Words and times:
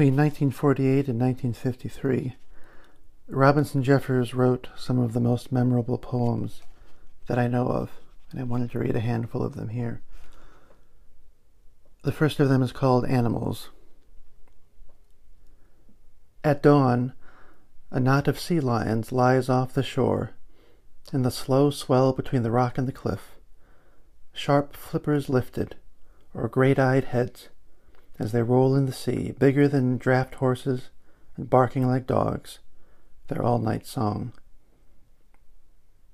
Between 0.00 0.16
1948 0.16 1.08
and 1.08 1.20
1953, 1.20 2.34
Robinson 3.28 3.82
Jeffers 3.82 4.32
wrote 4.32 4.68
some 4.74 4.98
of 4.98 5.12
the 5.12 5.20
most 5.20 5.52
memorable 5.52 5.98
poems 5.98 6.62
that 7.26 7.38
I 7.38 7.48
know 7.48 7.66
of, 7.66 7.90
and 8.30 8.40
I 8.40 8.44
wanted 8.44 8.70
to 8.70 8.78
read 8.78 8.96
a 8.96 9.00
handful 9.00 9.42
of 9.42 9.56
them 9.56 9.68
here. 9.68 10.00
The 12.02 12.12
first 12.12 12.40
of 12.40 12.48
them 12.48 12.62
is 12.62 12.72
called 12.72 13.04
Animals. 13.04 13.68
At 16.42 16.62
dawn, 16.62 17.12
a 17.90 18.00
knot 18.00 18.26
of 18.26 18.40
sea 18.40 18.58
lions 18.58 19.12
lies 19.12 19.50
off 19.50 19.74
the 19.74 19.82
shore 19.82 20.30
in 21.12 21.24
the 21.24 21.30
slow 21.30 21.68
swell 21.68 22.14
between 22.14 22.42
the 22.42 22.50
rock 22.50 22.78
and 22.78 22.88
the 22.88 22.92
cliff, 22.92 23.36
sharp 24.32 24.74
flippers 24.74 25.28
lifted, 25.28 25.76
or 26.32 26.48
great 26.48 26.78
eyed 26.78 27.04
heads 27.04 27.50
as 28.20 28.32
they 28.32 28.42
roll 28.42 28.76
in 28.76 28.84
the 28.84 28.92
sea, 28.92 29.32
bigger 29.38 29.66
than 29.66 29.96
draft 29.96 30.34
horses 30.36 30.90
and 31.36 31.48
barking 31.48 31.86
like 31.86 32.06
dogs, 32.06 32.58
their 33.28 33.42
all 33.42 33.58
night 33.58 33.86
song. 33.86 34.34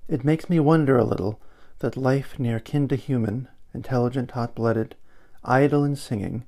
It 0.07 0.25
makes 0.25 0.49
me 0.49 0.61
wonder 0.61 0.97
a 0.97 1.05
little 1.05 1.41
that 1.81 1.97
life 1.97 2.39
near 2.39 2.61
kin 2.61 2.87
to 2.89 2.97
human, 2.97 3.49
intelligent, 3.75 4.31
hot 4.31 4.55
blooded, 4.55 4.95
idle 5.43 5.83
and 5.83 5.99
singing, 5.99 6.45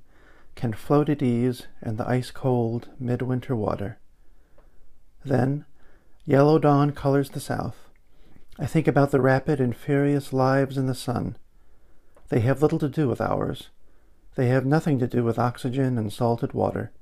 can 0.55 0.73
float 0.73 1.09
at 1.09 1.23
ease 1.23 1.67
in 1.83 1.97
the 1.97 2.09
ice 2.09 2.31
cold 2.31 2.89
midwinter 3.01 3.57
water. 3.57 3.99
Then, 5.25 5.65
yellow 6.25 6.61
dawn 6.61 6.93
colors 6.93 7.31
the 7.31 7.41
south. 7.41 7.89
I 8.61 8.67
think 8.67 8.87
about 8.87 9.11
the 9.11 9.21
rapid 9.21 9.61
and 9.61 9.77
furious 9.77 10.33
lives 10.33 10.79
in 10.79 10.87
the 10.87 10.95
sun. 10.95 11.37
They 12.29 12.41
have 12.41 12.63
little 12.63 12.79
to 12.79 12.89
do 12.89 13.09
with 13.09 13.21
ours 13.21 13.71
they 14.39 14.47
have 14.47 14.65
nothing 14.65 15.01
to 15.01 15.09
do 15.09 15.25
with 15.25 15.37
oxygen 15.37 15.99
and 15.99 16.13
salted 16.13 16.53
water. 16.53 16.93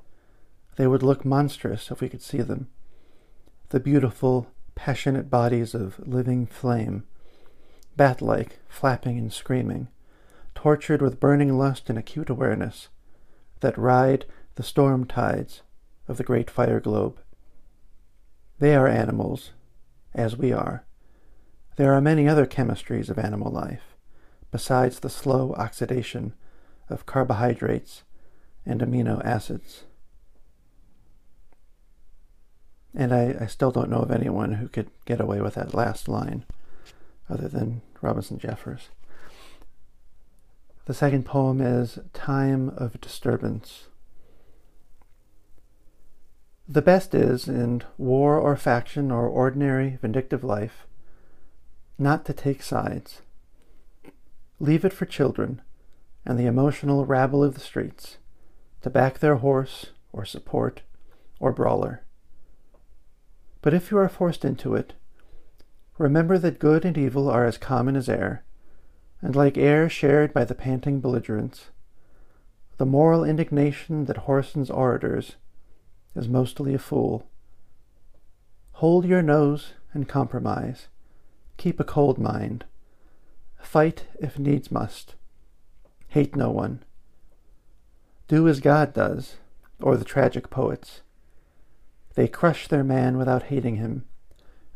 They 0.76 0.86
would 0.86 1.02
look 1.02 1.22
monstrous 1.22 1.90
if 1.90 2.00
we 2.00 2.08
could 2.08 2.22
see 2.22 2.40
them. 2.40 2.68
The 3.68 3.78
beautiful, 3.78 4.50
passionate 4.74 5.28
bodies 5.28 5.74
of 5.74 6.00
living 6.08 6.46
flame, 6.46 7.04
bat 7.94 8.22
like, 8.22 8.58
flapping 8.70 9.18
and 9.18 9.30
screaming, 9.30 9.88
tortured 10.54 11.02
with 11.02 11.20
burning 11.20 11.58
lust 11.58 11.90
and 11.90 11.98
acute 11.98 12.30
awareness, 12.30 12.88
that 13.60 13.76
ride 13.76 14.24
the 14.54 14.62
storm 14.62 15.04
tides 15.04 15.60
of 16.08 16.16
the 16.16 16.24
great 16.24 16.50
fire 16.50 16.80
globe. 16.80 17.18
They 18.60 18.74
are 18.74 18.88
animals, 18.88 19.50
as 20.14 20.38
we 20.38 20.54
are. 20.54 20.86
There 21.76 21.92
are 21.92 22.00
many 22.00 22.26
other 22.26 22.46
chemistries 22.46 23.10
of 23.10 23.18
animal 23.18 23.52
life, 23.52 23.94
besides 24.50 25.00
the 25.00 25.10
slow 25.10 25.52
oxidation 25.58 26.32
of 26.88 27.06
carbohydrates 27.06 28.02
and 28.64 28.80
amino 28.80 29.24
acids. 29.24 29.84
And 32.94 33.12
I, 33.12 33.36
I, 33.40 33.46
still 33.46 33.70
don't 33.70 33.90
know 33.90 33.98
of 33.98 34.10
anyone 34.10 34.54
who 34.54 34.68
could 34.68 34.90
get 35.04 35.20
away 35.20 35.40
with 35.40 35.54
that 35.54 35.74
last 35.74 36.08
line 36.08 36.44
other 37.28 37.46
than 37.46 37.82
Robinson 38.00 38.38
Jeffers. 38.38 38.88
The 40.86 40.94
second 40.94 41.26
poem 41.26 41.60
is 41.60 41.98
Time 42.14 42.70
of 42.70 43.00
Disturbance. 43.00 43.88
The 46.68 46.82
best 46.82 47.14
is, 47.14 47.48
in 47.48 47.82
war 47.98 48.38
or 48.38 48.56
faction 48.56 49.10
or 49.10 49.28
ordinary 49.28 49.98
vindictive 50.00 50.42
life, 50.42 50.86
not 51.98 52.24
to 52.24 52.32
take 52.32 52.62
sides. 52.62 53.20
Leave 54.58 54.84
it 54.84 54.92
for 54.92 55.04
children 55.04 55.60
and 56.26 56.38
the 56.38 56.46
emotional 56.46 57.06
rabble 57.06 57.44
of 57.44 57.54
the 57.54 57.60
streets 57.60 58.18
to 58.82 58.90
back 58.90 59.20
their 59.20 59.36
horse 59.36 59.86
or 60.12 60.24
support 60.24 60.82
or 61.38 61.52
brawler. 61.52 62.02
But 63.62 63.72
if 63.72 63.90
you 63.90 63.98
are 63.98 64.08
forced 64.08 64.44
into 64.44 64.74
it, 64.74 64.94
remember 65.98 66.36
that 66.38 66.58
good 66.58 66.84
and 66.84 66.98
evil 66.98 67.30
are 67.30 67.46
as 67.46 67.58
common 67.58 67.96
as 67.96 68.08
air, 68.08 68.44
and 69.22 69.36
like 69.36 69.56
air 69.56 69.88
shared 69.88 70.34
by 70.34 70.44
the 70.44 70.54
panting 70.54 71.00
belligerents, 71.00 71.70
the 72.76 72.86
moral 72.86 73.24
indignation 73.24 74.04
that 74.04 74.26
horsens 74.26 74.70
orators 74.70 75.36
is 76.14 76.28
mostly 76.28 76.74
a 76.74 76.78
fool. 76.78 77.26
Hold 78.72 79.06
your 79.06 79.22
nose 79.22 79.72
and 79.94 80.08
compromise. 80.08 80.88
Keep 81.56 81.80
a 81.80 81.84
cold 81.84 82.18
mind. 82.18 82.64
Fight 83.58 84.06
if 84.20 84.38
needs 84.38 84.70
must 84.70 85.15
Hate 86.08 86.36
no 86.36 86.50
one. 86.50 86.82
Do 88.28 88.48
as 88.48 88.60
God 88.60 88.92
does, 88.92 89.36
or 89.80 89.96
the 89.96 90.04
tragic 90.04 90.50
poets. 90.50 91.02
They 92.14 92.28
crush 92.28 92.66
their 92.66 92.84
man 92.84 93.18
without 93.18 93.44
hating 93.44 93.76
him, 93.76 94.04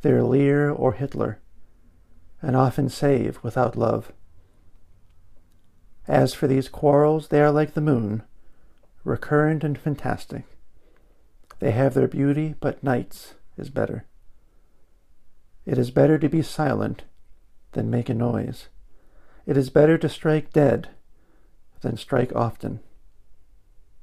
their 0.02 0.22
Lear 0.22 0.70
or 0.70 0.92
Hitler, 0.92 1.40
and 2.42 2.54
often 2.54 2.88
save 2.88 3.42
without 3.42 3.76
love. 3.76 4.12
As 6.06 6.34
for 6.34 6.46
these 6.46 6.68
quarrels, 6.68 7.28
they 7.28 7.40
are 7.40 7.50
like 7.50 7.74
the 7.74 7.80
moon, 7.80 8.22
recurrent 9.04 9.64
and 9.64 9.78
fantastic. 9.78 10.44
They 11.58 11.72
have 11.72 11.94
their 11.94 12.08
beauty, 12.08 12.54
but 12.60 12.82
night's 12.82 13.34
is 13.56 13.70
better. 13.70 14.04
It 15.66 15.78
is 15.78 15.90
better 15.90 16.18
to 16.18 16.28
be 16.28 16.42
silent 16.42 17.04
than 17.72 17.90
make 17.90 18.08
a 18.08 18.14
noise. 18.14 18.68
It 19.46 19.56
is 19.56 19.70
better 19.70 19.98
to 19.98 20.08
strike 20.08 20.52
dead 20.52 20.88
than 21.80 21.96
strike 21.96 22.34
often. 22.34 22.80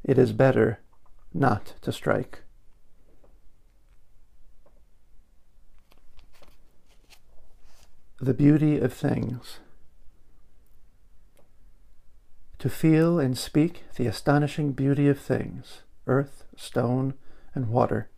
It 0.04 0.18
is 0.18 0.32
better 0.34 0.80
not 1.34 1.74
to 1.82 1.92
strike. 1.92 2.44
The 8.20 8.34
beauty 8.34 8.80
of 8.80 8.94
things. 8.94 9.60
To 12.60 12.70
feel 12.70 13.20
and 13.20 13.38
speak 13.38 13.84
the 13.96 14.08
astonishing 14.08 14.72
beauty 14.72 15.08
of 15.08 15.20
things 15.20 15.84
earth, 16.08 16.46
stone, 16.56 17.14
and 17.54 17.70
water, 17.70 18.10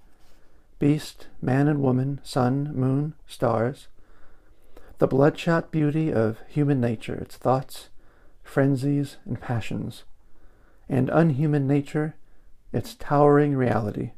beast, 0.78 1.28
man 1.42 1.68
and 1.68 1.82
woman, 1.82 2.22
sun, 2.24 2.72
moon, 2.74 3.16
stars, 3.28 3.88
the 5.00 5.08
bloodshot 5.08 5.72
beauty 5.72 6.14
of 6.14 6.40
human 6.48 6.80
nature, 6.80 7.16
its 7.16 7.36
thoughts, 7.36 7.90
frenzies, 8.50 9.18
and 9.26 9.40
passions, 9.40 10.04
and 10.90 11.10
unhuman 11.10 11.68
nature 11.68 12.16
its 12.74 12.96
towering 12.96 13.56
reality, 13.56 14.12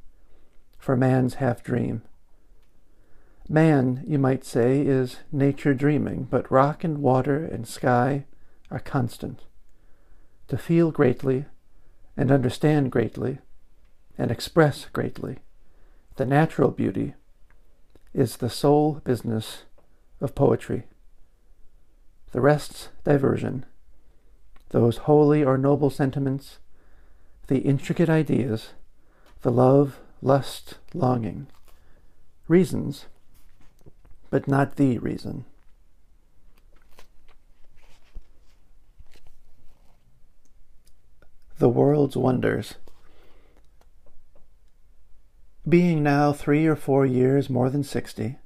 for 0.78 0.96
man's 0.96 1.36
half 1.36 1.62
dream. 1.62 2.02
Man, 3.50 4.04
you 4.08 4.18
might 4.18 4.46
say, 4.46 4.82
is 4.82 5.18
nature 5.32 5.74
dreaming, 5.74 6.28
but 6.30 6.50
rock 6.50 6.86
and 6.86 7.00
water 7.00 7.44
and 7.44 7.68
sky 7.68 8.26
are 8.70 8.80
constant. 8.80 9.42
To 10.48 10.58
feel 10.58 10.92
greatly, 10.92 11.46
and 12.16 12.32
understand 12.32 12.92
greatly, 12.92 13.40
and 14.18 14.32
express 14.32 14.86
greatly, 14.94 15.40
the 16.16 16.26
natural 16.26 16.72
beauty 16.72 17.16
is 18.14 18.38
the 18.38 18.50
sole 18.50 19.02
business 19.04 19.64
of 20.22 20.36
poetry. 20.36 20.84
The 22.32 22.42
rest's 22.42 22.90
diversion 23.04 23.66
those 24.72 24.98
holy 24.98 25.44
or 25.44 25.58
noble 25.58 25.90
sentiments, 25.90 26.60
the 27.48 27.60
intricate 27.60 28.10
ideas, 28.10 28.70
the 29.42 29.52
love, 29.52 30.00
lust, 30.22 30.76
longing, 30.94 31.48
reasons, 32.48 33.06
but 34.30 34.48
not 34.48 34.78
the 34.78 34.98
reason. 35.00 35.46
The 41.60 41.70
world's 41.70 42.18
wonders. 42.18 42.76
Being 45.68 46.02
now 46.02 46.34
three 46.34 46.66
or 46.66 46.76
four 46.76 47.06
years 47.06 47.50
more 47.50 47.70
than 47.70 47.84
sixty, 47.84 48.38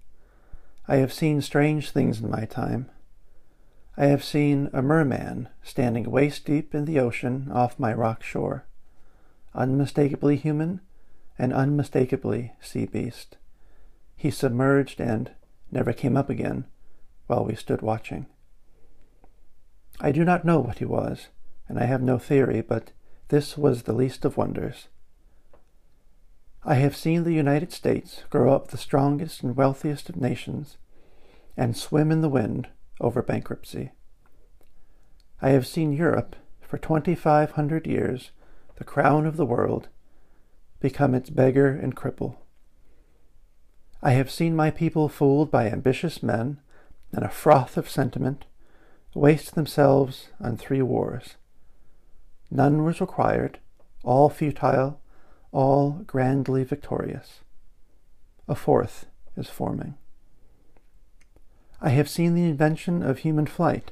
I 0.87 0.97
have 0.97 1.13
seen 1.13 1.41
strange 1.41 1.91
things 1.91 2.19
in 2.19 2.29
my 2.29 2.45
time. 2.45 2.89
I 3.97 4.07
have 4.07 4.25
seen 4.25 4.69
a 4.73 4.81
merman 4.81 5.47
standing 5.63 6.11
waist 6.11 6.45
deep 6.45 6.75
in 6.75 6.83
the 6.83 6.99
ocean 6.99 7.49
off 7.49 7.79
my 7.79 7.93
rock 7.93 8.23
shore, 8.23 8.65
unmistakably 9.53 10.35
human 10.35 10.81
and 11.39 11.53
unmistakably 11.53 12.53
sea 12.59 12.85
beast. 12.87 13.37
He 14.17 14.31
submerged 14.31 14.99
and 14.99 15.31
never 15.71 15.93
came 15.93 16.17
up 16.17 16.29
again 16.29 16.65
while 17.27 17.45
we 17.45 17.55
stood 17.55 17.81
watching. 17.81 18.25
I 20.01 20.11
do 20.11 20.25
not 20.25 20.43
know 20.43 20.59
what 20.59 20.79
he 20.79 20.85
was, 20.85 21.29
and 21.69 21.79
I 21.79 21.85
have 21.85 22.01
no 22.01 22.19
theory, 22.19 22.61
but 22.61 22.91
this 23.29 23.57
was 23.57 23.83
the 23.83 23.93
least 23.93 24.25
of 24.25 24.35
wonders. 24.35 24.89
I 26.65 26.75
have 26.75 26.97
seen 26.97 27.23
the 27.23 27.31
United 27.31 27.71
States 27.71 28.23
grow 28.29 28.53
up 28.53 28.67
the 28.67 28.77
strongest 28.77 29.41
and 29.41 29.55
wealthiest 29.55 30.09
of 30.09 30.17
nations 30.17 30.77
and 31.55 31.77
swim 31.77 32.11
in 32.11 32.19
the 32.19 32.29
wind 32.29 32.67
over 32.99 33.21
bankruptcy. 33.21 33.91
I 35.41 35.49
have 35.49 35.67
seen 35.67 35.93
Europe, 35.93 36.35
for 36.61 36.77
2,500 36.77 37.87
years, 37.87 38.31
the 38.77 38.83
crown 38.83 39.25
of 39.25 39.37
the 39.37 39.45
world, 39.45 39.89
become 40.79 41.13
its 41.13 41.29
beggar 41.29 41.67
and 41.67 41.95
cripple. 41.95 42.37
I 44.01 44.11
have 44.11 44.31
seen 44.31 44.55
my 44.55 44.71
people 44.71 45.09
fooled 45.09 45.49
by 45.51 45.69
ambitious 45.69 46.21
men 46.21 46.59
and 47.11 47.23
a 47.23 47.29
froth 47.29 47.77
of 47.77 47.89
sentiment 47.89 48.45
waste 49.13 49.55
themselves 49.55 50.27
on 50.39 50.57
three 50.57 50.81
wars. 50.81 51.37
None 52.51 52.83
was 52.83 53.01
required, 53.01 53.59
all 54.03 54.29
futile, 54.29 54.99
all 55.51 56.03
grandly 56.05 56.63
victorious. 56.63 57.39
A 58.47 58.55
fourth 58.55 59.05
is 59.35 59.49
forming. 59.49 59.95
I 61.81 61.89
have 61.89 62.09
seen 62.09 62.35
the 62.35 62.45
invention 62.45 63.03
of 63.03 63.19
human 63.19 63.45
flight, 63.45 63.91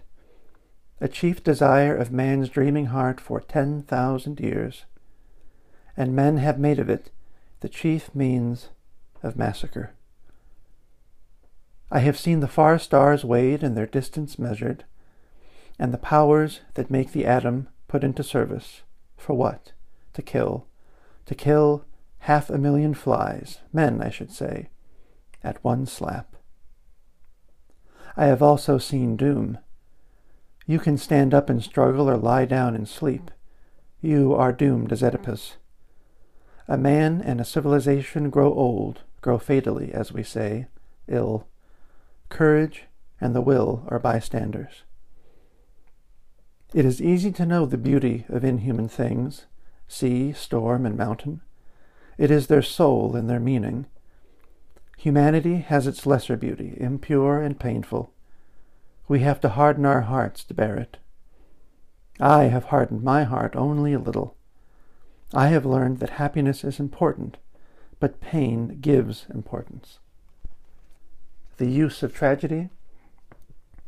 a 1.02 1.08
chief 1.08 1.44
desire 1.44 1.96
of 1.96 2.12
man's 2.12 2.50
dreaming 2.50 2.88
heart 2.88 3.20
for 3.20 3.40
ten 3.42 3.84
thousand 3.84 4.40
years, 4.40 4.86
and 5.98 6.16
men 6.16 6.38
have 6.38 6.58
made 6.58 6.80
of 6.80 6.90
it 6.90 7.12
the 7.60 7.70
chief 7.70 8.14
means 8.16 8.70
of 9.22 9.38
massacre. 9.38 9.94
I 11.92 12.00
have 12.00 12.18
seen 12.18 12.40
the 12.40 12.48
far 12.48 12.80
stars 12.80 13.24
weighed 13.24 13.64
and 13.64 13.78
their 13.78 13.86
distance 13.86 14.40
measured, 14.40 14.86
and 15.78 15.94
the 15.94 15.98
powers 15.98 16.62
that 16.74 16.90
make 16.90 17.12
the 17.12 17.26
atom 17.26 17.68
put 17.88 18.04
into 18.04 18.24
service. 18.24 18.82
For 19.18 19.34
what? 19.34 19.74
To 20.14 20.22
kill 20.22 20.68
to 21.26 21.36
kill 21.36 21.86
half 22.20 22.50
a 22.50 22.58
million 22.58 22.94
flies, 22.94 23.60
men, 23.72 24.02
I 24.02 24.10
should 24.10 24.32
say, 24.32 24.70
at 25.44 25.64
one 25.64 25.86
slap. 25.86 26.36
I 28.16 28.26
have 28.26 28.42
also 28.42 28.78
seen 28.78 29.18
doom. 29.18 29.58
You 30.66 30.80
can 30.80 30.98
stand 30.98 31.34
up 31.34 31.50
and 31.50 31.64
struggle 31.64 32.10
or 32.10 32.18
lie 32.18 32.46
down 32.46 32.76
and 32.76 32.88
sleep. 32.88 33.32
You 34.02 34.34
are 34.34 34.54
doomed 34.54 34.92
as 34.92 35.04
Oedipus. 35.04 35.58
A 36.68 36.78
man 36.78 37.22
and 37.22 37.42
a 37.42 37.46
civilization 37.46 38.30
grow 38.30 38.54
old, 38.54 39.02
grow 39.22 39.38
fatally, 39.38 39.92
as 39.94 40.12
we 40.12 40.24
say, 40.24 40.68
ill. 41.08 41.48
Courage 42.30 42.86
and 43.20 43.36
the 43.36 43.42
will 43.42 43.86
are 43.88 44.00
bystanders. 44.00 44.84
It 46.74 46.86
is 46.86 47.02
easy 47.02 47.32
to 47.34 47.46
know 47.46 47.66
the 47.66 47.78
beauty 47.78 48.26
of 48.30 48.44
inhuman 48.44 48.88
things, 48.88 49.46
sea, 49.88 50.34
storm, 50.34 50.86
and 50.86 50.98
mountain. 50.98 51.42
It 52.18 52.32
is 52.32 52.48
their 52.48 52.62
soul 52.62 53.16
and 53.16 53.30
their 53.30 53.40
meaning. 53.40 53.86
Humanity 55.04 55.58
has 55.58 55.86
its 55.86 56.06
lesser 56.06 56.38
beauty, 56.38 56.78
impure 56.80 57.42
and 57.42 57.60
painful. 57.60 58.14
We 59.10 59.20
have 59.20 59.42
to 59.42 59.50
harden 59.50 59.86
our 59.86 60.04
hearts 60.04 60.46
to 60.46 60.54
bear 60.54 60.78
it. 60.78 60.96
I 62.22 62.44
have 62.44 62.64
hardened 62.64 63.04
my 63.04 63.26
heart 63.26 63.54
only 63.54 63.92
a 63.92 64.00
little. 64.00 64.38
I 65.34 65.48
have 65.50 65.66
learned 65.66 66.00
that 66.00 66.12
happiness 66.12 66.64
is 66.64 66.80
important, 66.80 67.36
but 68.00 68.22
pain 68.22 68.78
gives 68.80 69.26
importance. 69.34 70.00
The 71.58 71.70
use 71.70 72.02
of 72.02 72.14
tragedy. 72.14 72.70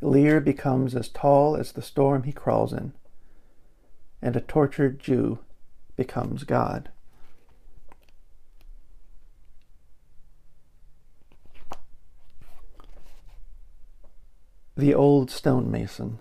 Lear 0.02 0.42
becomes 0.42 0.98
as 0.98 1.08
tall 1.08 1.56
as 1.56 1.72
the 1.72 1.82
storm 1.82 2.24
he 2.24 2.34
crawls 2.34 2.74
in, 2.74 2.92
and 4.22 4.36
a 4.36 4.42
tortured 4.42 5.00
Jew 5.00 5.40
becomes 5.96 6.44
God. 6.44 6.90
The 14.78 14.94
Old 14.94 15.30
Stonemason 15.30 16.20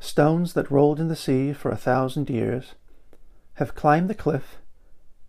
Stones 0.00 0.54
that 0.54 0.70
rolled 0.70 1.00
in 1.00 1.08
the 1.08 1.16
sea 1.16 1.52
for 1.52 1.70
a 1.70 1.76
thousand 1.76 2.30
years 2.30 2.74
have 3.54 3.74
climbed 3.74 4.08
the 4.08 4.14
cliff 4.14 4.58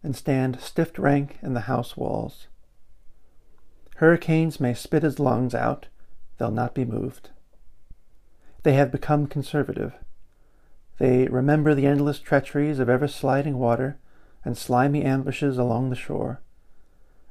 and 0.02 0.16
stand 0.16 0.62
stiff 0.62 0.98
rank 0.98 1.38
in 1.42 1.54
the 1.54 1.62
house 1.62 1.98
walls. 1.98 2.48
Hurricanes 3.98 4.60
may 4.60 4.74
spit 4.74 5.04
his 5.04 5.20
lungs 5.20 5.54
out, 5.54 5.88
they'll 6.38 6.52
not 6.52 6.74
be 6.74 6.86
moved. 6.86 7.32
They 8.64 8.74
have 8.74 8.92
become 8.92 9.28
conservative 9.28 9.94
they 11.00 11.28
remember 11.28 11.74
the 11.74 11.88
endless 11.88 12.20
treacheries 12.20 12.78
of 12.78 12.90
ever 12.90 13.08
sliding 13.08 13.58
water 13.58 13.98
and 14.44 14.58
slimy 14.58 15.04
ambushes 15.04 15.58
along 15.58 15.90
the 15.90 15.96
shore. 15.96 16.42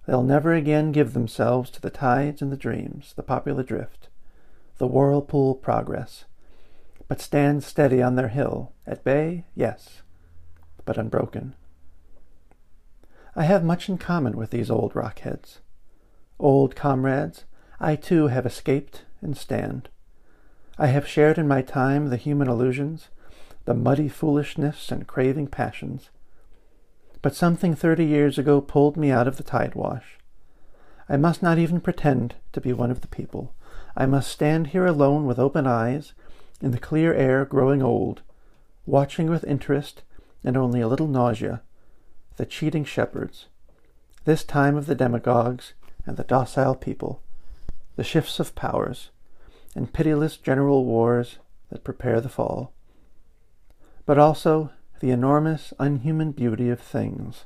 They'll 0.08 0.22
never 0.22 0.54
again 0.54 0.90
give 0.90 1.12
themselves 1.12 1.68
to 1.68 1.82
the 1.82 1.90
tides 1.90 2.40
and 2.40 2.50
the 2.50 2.56
dreams, 2.56 3.12
the 3.14 3.22
popular 3.22 3.62
drift, 3.62 4.08
the 4.78 4.86
whirlpool 4.86 5.54
progress, 5.54 6.24
but 7.08 7.20
stand 7.20 7.62
steady 7.62 8.00
on 8.00 8.16
their 8.16 8.28
hill, 8.28 8.72
at 8.86 9.04
bay, 9.04 9.44
yes, 9.54 10.00
but 10.86 10.96
unbroken. 10.96 11.54
I 13.36 13.44
have 13.44 13.62
much 13.62 13.90
in 13.90 13.98
common 13.98 14.34
with 14.38 14.48
these 14.48 14.70
old 14.70 14.94
rockheads. 14.94 15.58
Old 16.38 16.74
comrades, 16.74 17.44
I 17.78 17.94
too 17.94 18.28
have 18.28 18.46
escaped 18.46 19.04
and 19.20 19.36
stand. 19.36 19.90
I 20.78 20.86
have 20.86 21.06
shared 21.06 21.36
in 21.36 21.46
my 21.46 21.60
time 21.60 22.08
the 22.08 22.16
human 22.16 22.48
illusions, 22.48 23.08
the 23.66 23.74
muddy 23.74 24.08
foolishness 24.08 24.90
and 24.90 25.06
craving 25.06 25.48
passions. 25.48 26.08
But 27.22 27.34
something 27.34 27.74
thirty 27.74 28.04
years 28.04 28.38
ago 28.38 28.60
pulled 28.60 28.96
me 28.96 29.10
out 29.10 29.26
of 29.26 29.36
the 29.36 29.42
tidewash. 29.42 30.18
I 31.08 31.16
must 31.16 31.42
not 31.42 31.58
even 31.58 31.80
pretend 31.80 32.34
to 32.52 32.60
be 32.60 32.72
one 32.72 32.90
of 32.90 33.00
the 33.00 33.08
people. 33.08 33.54
I 33.96 34.06
must 34.06 34.30
stand 34.30 34.68
here 34.68 34.86
alone 34.86 35.26
with 35.26 35.38
open 35.38 35.66
eyes, 35.66 36.12
in 36.60 36.70
the 36.70 36.78
clear 36.78 37.14
air 37.14 37.44
growing 37.44 37.82
old, 37.82 38.22
watching 38.86 39.28
with 39.28 39.44
interest 39.44 40.02
and 40.44 40.56
only 40.56 40.80
a 40.80 40.88
little 40.88 41.08
nausea 41.08 41.62
the 42.36 42.46
cheating 42.46 42.84
shepherds, 42.84 43.46
this 44.24 44.44
time 44.44 44.76
of 44.76 44.86
the 44.86 44.94
demagogues 44.94 45.72
and 46.06 46.16
the 46.16 46.22
docile 46.22 46.76
people, 46.76 47.20
the 47.96 48.04
shifts 48.04 48.38
of 48.38 48.54
powers, 48.54 49.10
and 49.74 49.92
pitiless 49.92 50.36
general 50.36 50.84
wars 50.84 51.38
that 51.70 51.82
prepare 51.82 52.20
the 52.20 52.28
fall 52.28 52.72
but 54.08 54.18
also 54.18 54.70
the 55.00 55.10
enormous 55.10 55.72
unhuman 55.78 56.32
beauty 56.32 56.70
of 56.70 56.80
things 56.80 57.44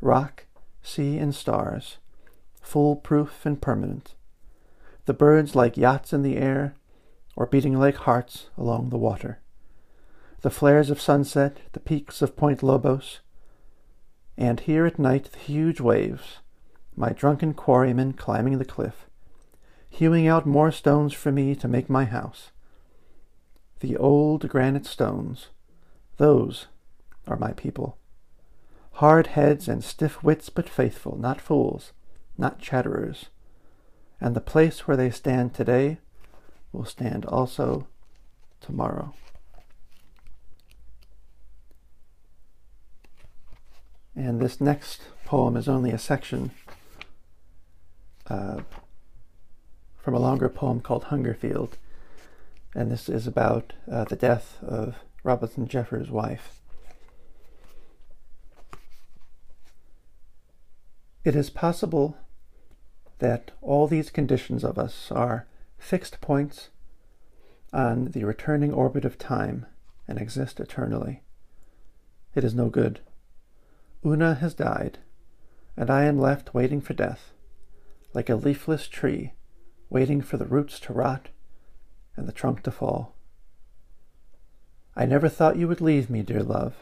rock, 0.00 0.46
sea, 0.82 1.18
and 1.18 1.34
stars, 1.34 1.98
foolproof 2.62 3.44
and 3.44 3.60
permanent. 3.60 4.14
The 5.04 5.12
birds 5.12 5.54
like 5.54 5.76
yachts 5.76 6.12
in 6.12 6.22
the 6.22 6.36
air, 6.36 6.74
or 7.36 7.46
beating 7.46 7.78
like 7.78 7.96
hearts 7.96 8.48
along 8.56 8.88
the 8.88 8.98
water. 8.98 9.40
The 10.40 10.50
flares 10.50 10.88
of 10.88 11.00
sunset, 11.00 11.58
the 11.72 11.80
peaks 11.80 12.22
of 12.22 12.36
Point 12.36 12.62
Lobos, 12.62 13.20
and 14.38 14.60
here 14.60 14.86
at 14.86 14.98
night 14.98 15.32
the 15.32 15.38
huge 15.38 15.80
waves, 15.80 16.38
my 16.96 17.10
drunken 17.10 17.52
quarrymen 17.52 18.14
climbing 18.14 18.58
the 18.58 18.64
cliff, 18.64 19.06
hewing 19.90 20.26
out 20.26 20.46
more 20.46 20.72
stones 20.72 21.12
for 21.12 21.30
me 21.30 21.54
to 21.56 21.68
make 21.68 21.90
my 21.90 22.06
house. 22.06 22.52
The 23.80 23.96
old 23.96 24.48
granite 24.48 24.86
stones, 24.86 25.48
those 26.20 26.66
are 27.26 27.38
my 27.38 27.52
people. 27.52 27.96
Hard 28.92 29.28
heads 29.28 29.68
and 29.68 29.82
stiff 29.82 30.22
wits, 30.22 30.50
but 30.50 30.68
faithful, 30.68 31.16
not 31.16 31.40
fools, 31.40 31.92
not 32.36 32.58
chatterers. 32.60 33.30
And 34.20 34.36
the 34.36 34.42
place 34.42 34.86
where 34.86 34.98
they 34.98 35.10
stand 35.10 35.54
today 35.54 35.96
will 36.72 36.84
stand 36.84 37.24
also 37.24 37.86
tomorrow. 38.60 39.14
And 44.14 44.40
this 44.40 44.60
next 44.60 45.00
poem 45.24 45.56
is 45.56 45.68
only 45.68 45.90
a 45.90 45.98
section 45.98 46.50
uh, 48.26 48.60
from 49.96 50.12
a 50.12 50.20
longer 50.20 50.50
poem 50.50 50.82
called 50.82 51.04
Hungerfield. 51.04 51.78
And 52.74 52.92
this 52.92 53.08
is 53.08 53.26
about 53.26 53.72
uh, 53.90 54.04
the 54.04 54.16
death 54.16 54.58
of 54.62 54.96
Robinson 55.22 55.68
Jeffers' 55.68 56.10
wife. 56.10 56.60
It 61.24 61.36
is 61.36 61.50
possible 61.50 62.16
that 63.18 63.50
all 63.60 63.86
these 63.86 64.10
conditions 64.10 64.64
of 64.64 64.78
us 64.78 65.12
are 65.12 65.46
fixed 65.78 66.20
points 66.20 66.70
on 67.72 68.06
the 68.06 68.24
returning 68.24 68.72
orbit 68.72 69.04
of 69.04 69.18
time 69.18 69.66
and 70.08 70.18
exist 70.18 70.58
eternally. 70.58 71.22
It 72.34 72.42
is 72.42 72.54
no 72.54 72.68
good. 72.68 73.00
Una 74.04 74.34
has 74.36 74.54
died, 74.54 74.98
and 75.76 75.90
I 75.90 76.04
am 76.04 76.18
left 76.18 76.54
waiting 76.54 76.80
for 76.80 76.94
death, 76.94 77.32
like 78.14 78.30
a 78.30 78.36
leafless 78.36 78.88
tree, 78.88 79.34
waiting 79.90 80.22
for 80.22 80.38
the 80.38 80.46
roots 80.46 80.80
to 80.80 80.92
rot 80.92 81.28
and 82.16 82.26
the 82.26 82.32
trunk 82.32 82.62
to 82.62 82.70
fall. 82.70 83.14
I 85.00 85.06
never 85.06 85.30
thought 85.30 85.56
you 85.56 85.66
would 85.66 85.80
leave 85.80 86.10
me, 86.10 86.20
dear 86.20 86.42
love. 86.42 86.74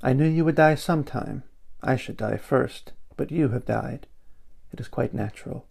I 0.00 0.12
knew 0.12 0.28
you 0.28 0.44
would 0.44 0.54
die 0.54 0.76
sometime. 0.76 1.42
I 1.82 1.96
should 1.96 2.16
die 2.16 2.36
first, 2.36 2.92
but 3.16 3.32
you 3.32 3.48
have 3.48 3.66
died. 3.66 4.06
It 4.72 4.78
is 4.78 4.86
quite 4.86 5.12
natural. 5.12 5.66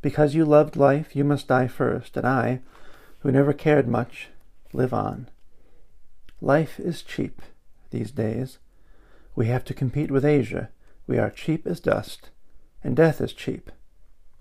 Because 0.00 0.34
you 0.34 0.46
loved 0.46 0.76
life, 0.76 1.14
you 1.14 1.22
must 1.22 1.48
die 1.48 1.66
first, 1.66 2.16
and 2.16 2.26
I, 2.26 2.60
who 3.18 3.30
never 3.30 3.52
cared 3.52 3.88
much, 3.88 4.30
live 4.72 4.94
on. 4.94 5.28
Life 6.40 6.80
is 6.80 7.02
cheap 7.02 7.42
these 7.90 8.10
days. 8.10 8.56
We 9.36 9.48
have 9.48 9.66
to 9.66 9.74
compete 9.74 10.10
with 10.10 10.24
Asia. 10.24 10.70
We 11.06 11.18
are 11.18 11.28
cheap 11.28 11.66
as 11.66 11.80
dust, 11.80 12.30
and 12.82 12.96
death 12.96 13.20
is 13.20 13.34
cheap, 13.34 13.70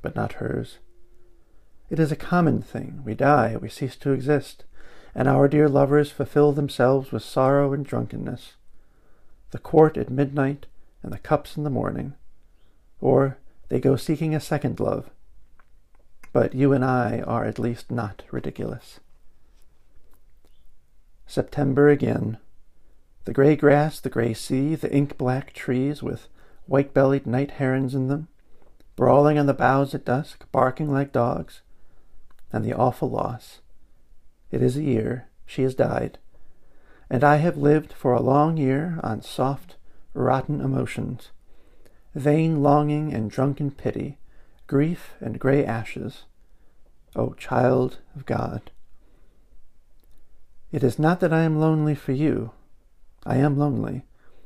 but 0.02 0.16
not 0.16 0.40
hers. 0.40 0.78
It 1.90 2.00
is 2.00 2.14
a 2.14 2.16
common 2.16 2.62
thing. 2.62 3.02
We 3.04 3.14
die, 3.14 3.58
we 3.62 3.68
cease 3.68 3.98
to 3.98 4.14
exist, 4.14 4.64
and 5.20 5.28
our 5.28 5.50
dear 5.50 5.68
lovers 5.68 6.12
fulfill 6.12 6.54
themselves 6.54 7.12
with 7.12 7.22
sorrow 7.22 7.74
and 7.74 7.86
drunkenness. 7.86 8.54
The 9.52 9.60
quart 9.60 9.98
at 9.98 10.10
midnight 10.10 10.66
and 11.04 11.12
the 11.12 11.18
cups 11.18 11.58
in 11.58 11.66
the 11.66 11.70
morning. 11.70 12.14
Or 13.02 13.38
they 13.68 13.82
go 13.82 13.98
seeking 13.98 14.34
a 14.34 14.40
second 14.40 14.80
love, 14.80 15.10
but 16.32 16.56
you 16.56 16.72
and 16.72 16.86
I 16.86 17.20
are 17.28 17.44
at 17.44 17.60
least 17.60 17.92
not 17.92 18.24
ridiculous. 18.32 19.02
September 21.28 21.90
again. 21.90 22.38
The 23.26 23.34
gray 23.34 23.58
grass, 23.58 24.00
the 24.00 24.10
gray 24.10 24.34
sea, 24.34 24.74
the 24.76 24.96
ink 24.96 25.18
black 25.18 25.52
trees 25.52 26.02
with 26.02 26.30
white 26.66 26.94
bellied 26.94 27.28
night 27.28 27.52
herons 27.52 27.94
in 27.94 28.08
them, 28.08 28.30
brawling 28.96 29.38
on 29.38 29.48
the 29.48 29.54
boughs 29.54 29.94
at 29.94 30.06
dusk, 30.06 30.50
barking 30.54 30.90
like 30.90 31.12
dogs, 31.12 31.60
and 32.54 32.64
the 32.64 32.74
awful 32.74 33.10
loss. 33.10 33.60
It 34.52 34.62
is 34.62 34.78
a 34.78 34.84
year, 34.84 35.28
she 35.46 35.64
has 35.64 35.76
died, 35.76 36.18
and 37.10 37.24
I 37.24 37.38
have 37.38 37.58
lived 37.58 37.94
for 37.94 38.14
a 38.14 38.22
long 38.22 38.58
year 38.58 39.00
on 39.04 39.22
soft, 39.22 39.76
rotten 40.14 40.62
emotions, 40.62 41.32
vain 42.16 42.62
longing 42.62 43.14
and 43.14 43.30
drunken 43.30 43.72
pity, 43.72 44.18
grief 44.68 45.16
and 45.20 45.40
grey 45.40 45.66
ashes. 45.66 46.26
O 47.16 47.34
child 47.34 48.00
of 48.16 48.26
God! 48.26 48.72
It 50.72 50.84
is 50.84 51.00
not 51.00 51.20
that 51.20 51.34
I 51.34 51.42
am 51.42 51.60
lonely 51.60 51.96
for 51.96 52.12
you. 52.12 52.52
I 53.26 53.38
am 53.38 53.58
lonely. 53.58 54.06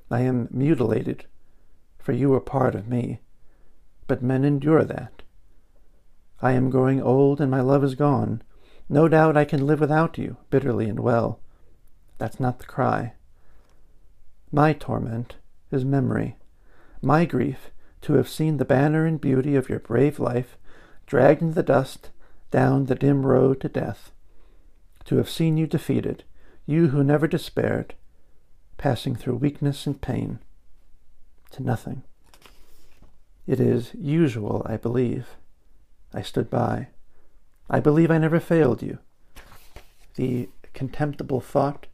I 0.10 0.22
am 0.22 0.48
mutilated, 0.52 1.26
for 2.00 2.14
you 2.14 2.34
are 2.34 2.40
part 2.40 2.76
of 2.76 2.88
me. 2.88 3.20
But 4.08 4.24
men 4.24 4.46
endure 4.46 4.84
that. 4.84 5.24
I 6.42 6.52
am 6.54 6.70
growing 6.70 7.02
old 7.02 7.42
and 7.42 7.52
my 7.52 7.62
love 7.62 7.84
is 7.84 7.96
gone. 7.96 8.42
No 8.90 9.08
doubt 9.08 9.38
I 9.38 9.46
can 9.46 9.66
live 9.66 9.80
without 9.80 10.18
you, 10.18 10.38
bitterly 10.50 10.90
and 10.90 11.00
well. 11.00 11.40
That's 12.18 12.40
not 12.40 12.60
the 12.60 12.66
cry. 12.66 13.14
My 14.52 14.74
torment 14.74 15.36
is 15.72 15.84
memory. 15.84 16.38
My 17.02 17.26
grief 17.26 17.72
to 18.02 18.14
have 18.14 18.30
seen 18.30 18.58
the 18.58 18.66
banner 18.66 19.06
and 19.06 19.20
beauty 19.20 19.56
of 19.56 19.70
your 19.70 19.80
brave 19.80 20.20
life 20.20 20.58
dragged 21.08 21.42
in 21.42 21.54
the 21.54 21.64
dust 21.64 22.12
down 22.52 22.86
the 22.86 22.96
dim 22.96 23.26
road 23.26 23.60
to 23.62 23.70
death, 23.70 24.12
to 25.06 25.18
have 25.18 25.30
seen 25.30 25.58
you 25.58 25.66
defeated, 25.66 26.24
you 26.66 26.90
who 26.90 27.04
never 27.04 27.28
despaired, 27.28 27.96
passing 28.78 29.16
through 29.16 29.36
weakness 29.36 29.88
and 29.88 30.02
pain 30.02 30.40
to 31.52 31.64
nothing. 31.64 32.04
It 33.48 33.60
is 33.60 33.92
usual, 33.96 34.62
I 34.66 34.78
believe. 34.78 35.30
I 36.14 36.22
stood 36.22 36.50
by. 36.50 36.88
I 37.70 37.80
believe 37.80 38.12
I 38.12 38.18
never 38.18 38.40
failed 38.40 38.82
you. 38.82 39.00
The 40.16 40.50
contemptible 40.74 41.42
thought, 41.42 41.88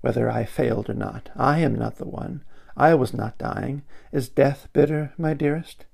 whether 0.00 0.30
I 0.30 0.44
failed 0.44 0.90
or 0.90 0.94
not, 0.94 1.30
I 1.36 1.58
am 1.60 1.74
not 1.74 1.96
the 1.96 2.06
one. 2.06 2.44
I 2.76 2.94
was 2.94 3.12
not 3.12 3.38
dying. 3.38 3.82
Is 4.12 4.28
death 4.28 4.68
bitter, 4.72 5.12
my 5.18 5.34
dearest? 5.34 5.86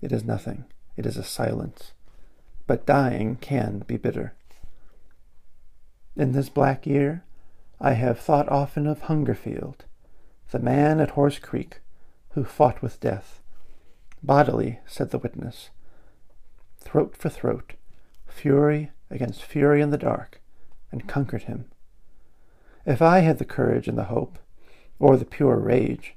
It 0.00 0.12
is 0.12 0.24
nothing. 0.24 0.64
It 0.96 1.06
is 1.06 1.16
a 1.16 1.24
silence. 1.24 1.92
But 2.66 2.86
dying 2.86 3.36
can 3.36 3.80
be 3.86 3.96
bitter. 3.96 4.34
In 6.16 6.32
this 6.32 6.48
black 6.48 6.86
year, 6.86 7.24
I 7.80 7.92
have 7.92 8.20
thought 8.20 8.48
often 8.48 8.86
of 8.86 9.02
Hungerfield, 9.02 9.84
the 10.50 10.58
man 10.58 11.00
at 11.00 11.10
Horse 11.10 11.38
Creek 11.38 11.80
who 12.30 12.44
fought 12.44 12.82
with 12.82 13.00
death. 13.00 13.40
Bodily, 14.22 14.80
said 14.86 15.10
the 15.10 15.18
witness, 15.18 15.70
throat 16.78 17.16
for 17.16 17.28
throat, 17.28 17.74
fury 18.30 18.90
against 19.10 19.42
fury 19.42 19.80
in 19.80 19.90
the 19.90 19.98
dark, 19.98 20.40
and 20.92 21.08
conquered 21.08 21.44
him. 21.44 21.66
If 22.86 23.02
I 23.02 23.20
had 23.20 23.38
the 23.38 23.44
courage 23.44 23.88
and 23.88 23.98
the 23.98 24.04
hope, 24.04 24.38
or 24.98 25.16
the 25.16 25.24
pure 25.24 25.56
rage, 25.56 26.14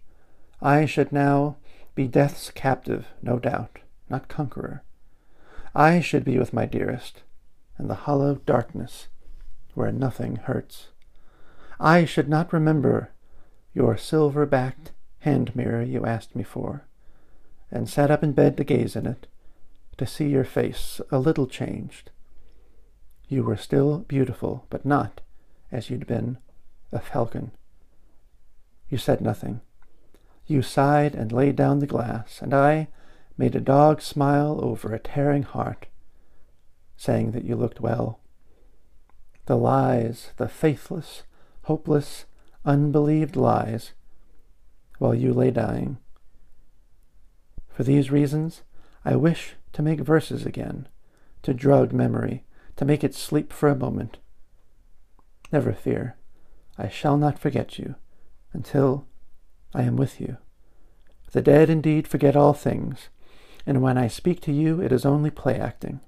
I 0.62 0.86
should 0.86 1.12
now 1.12 1.58
be 1.96 2.08
death's 2.08 2.51
captive, 2.51 3.08
no 3.22 3.39
doubt, 3.39 3.79
not 4.10 4.27
conqueror. 4.27 4.84
I 5.75 6.00
should 6.00 6.24
be 6.24 6.38
with 6.38 6.53
my 6.53 6.65
dearest, 6.65 7.24
in 7.79 7.88
the 7.88 7.96
hollow 7.96 8.36
darkness 8.46 9.08
where 9.74 9.91
nothing 9.91 10.36
hurts. 10.36 10.89
I 11.79 12.05
should 12.05 12.29
not 12.29 12.53
remember 12.53 13.12
your 13.74 13.98
silver 13.98 14.46
backed 14.46 14.91
hand 15.20 15.55
mirror 15.55 15.82
you 15.82 16.05
asked 16.05 16.36
me 16.36 16.43
for, 16.43 16.86
and 17.72 17.89
sat 17.89 18.12
up 18.12 18.24
in 18.24 18.34
bed 18.34 18.55
to 18.58 18.63
gaze 18.63 18.96
in 18.96 19.08
it, 19.08 19.27
to 19.97 20.05
see 20.05 20.27
your 20.27 20.43
face 20.43 21.00
a 21.12 21.19
little 21.19 21.47
changed. 21.47 22.12
You 23.27 23.43
were 23.43 23.57
still 23.57 24.00
beautiful, 24.00 24.65
but 24.69 24.85
not, 24.85 25.21
as 25.71 25.89
you'd 25.89 26.07
been, 26.07 26.38
a 26.91 27.00
falcon. 27.00 27.51
You 28.89 28.97
said 28.97 29.21
nothing. 29.21 29.62
You 30.45 30.62
sighed 30.62 31.15
and 31.15 31.31
laid 31.31 31.55
down 31.55 31.79
the 31.79 31.88
glass, 31.88 32.41
and 32.41 32.53
I 32.53 32.89
made 33.38 33.55
a 33.55 33.62
dog 33.62 34.01
smile 34.01 34.59
over 34.62 34.93
a 34.93 35.00
tearing 35.00 35.43
heart, 35.43 35.88
saying 36.97 37.31
that 37.31 37.45
you 37.45 37.55
looked 37.55 37.81
well. 37.81 38.19
The 39.45 39.57
lies, 39.57 40.31
the 40.38 40.47
faithless, 40.47 41.23
hopeless, 41.63 42.25
unbelieved 42.65 43.35
lies, 43.35 43.93
while 45.00 45.15
you 45.15 45.33
lay 45.33 45.51
dying. 45.51 45.97
For 47.69 47.83
these 47.83 48.12
reasons, 48.12 48.62
I 49.05 49.15
wish 49.15 49.55
to 49.74 49.81
make 49.81 50.00
verses 50.00 50.45
again, 50.45 50.88
to 51.41 51.53
drug 51.53 51.91
memory, 51.91 52.45
to 52.77 52.86
make 52.86 53.03
it 53.03 53.13
sleep 53.13 53.51
for 53.51 53.69
a 53.69 53.75
moment. 53.75 54.17
Never 55.51 55.74
fear, 55.74 56.15
I 56.77 56.89
shall 56.89 57.17
not 57.17 57.38
forget 57.38 57.77
you 57.77 57.95
until 58.53 59.05
I 59.74 59.83
am 59.83 59.95
with 59.95 60.22
you. 60.22 60.38
The 61.31 61.41
dead 61.41 61.69
indeed 61.69 62.07
forget 62.07 62.36
all 62.36 62.53
things, 62.53 63.10
and 63.65 63.81
when 63.81 63.98
I 63.98 64.07
speak 64.07 64.41
to 64.41 64.51
you 64.51 64.81
it 64.81 64.91
is 64.91 65.05
only 65.05 65.31
play 65.31 65.60
acting 65.60 66.00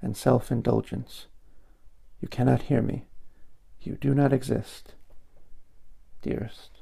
and 0.00 0.16
self 0.16 0.52
indulgence. 0.52 1.26
You 2.20 2.28
cannot 2.28 2.62
hear 2.62 2.82
me. 2.82 3.06
You 3.80 3.96
do 4.00 4.14
not 4.14 4.32
exist, 4.32 4.94
dearest. 6.22 6.77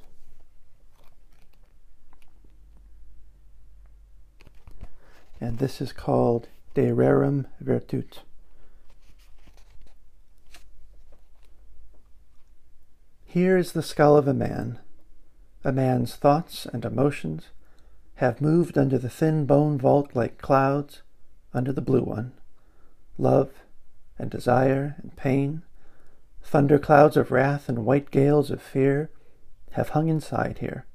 And 5.39 5.59
this 5.59 5.81
is 5.81 5.91
called 5.91 6.47
De 6.73 6.91
Rerum 6.91 7.45
Virtute. 7.63 8.19
Here 13.25 13.57
is 13.57 13.73
the 13.73 13.83
skull 13.83 14.17
of 14.17 14.27
a 14.27 14.33
man. 14.33 14.79
A 15.63 15.71
man's 15.71 16.15
thoughts 16.15 16.65
and 16.65 16.83
emotions 16.85 17.49
have 18.15 18.41
moved 18.41 18.77
under 18.77 18.97
the 18.97 19.09
thin 19.09 19.45
bone 19.45 19.77
vault 19.77 20.11
like 20.15 20.37
clouds 20.37 21.01
under 21.53 21.71
the 21.71 21.81
blue 21.81 22.03
one. 22.03 22.31
Love 23.17 23.51
and 24.17 24.31
desire 24.31 24.95
and 25.01 25.15
pain, 25.15 25.61
Thunder 26.47 26.79
clouds 26.79 27.17
of 27.17 27.29
wrath 27.29 27.67
and 27.67 27.85
white 27.85 28.09
gales 28.09 28.49
of 28.49 28.61
fear 28.61 29.09
have 29.71 29.89
hung 29.89 30.07
inside 30.07 30.59
here. 30.59 30.85